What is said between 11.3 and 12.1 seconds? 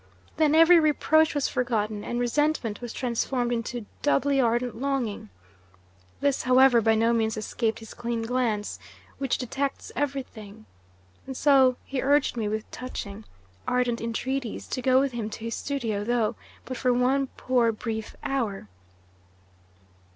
so he